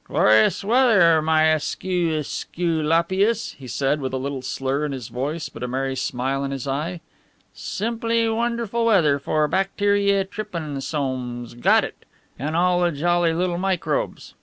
[0.05, 5.47] "Glorious weather, my Escu escu lapius," he said, with a little slur in his voice
[5.47, 7.01] but a merry smile in his eye;
[7.53, 12.05] "simply wonderful weather for bacteria trypanosomes (got it)
[12.39, 14.33] an' all the jolly little microbes."